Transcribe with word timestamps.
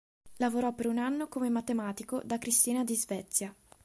Lavorò 0.37 0.73
per 0.73 0.87
un 0.87 0.97
anno 0.97 1.27
come 1.27 1.49
matematico 1.51 2.23
da 2.25 2.39
Cristina 2.39 2.83
di 2.83 2.95
Svezia. 2.95 3.53